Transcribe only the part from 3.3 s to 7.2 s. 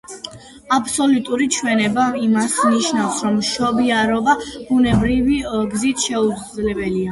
მშობიარობა ბუნებრივი გზით შეუძლებელია.